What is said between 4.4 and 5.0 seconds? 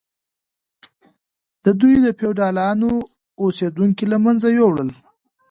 یوړل.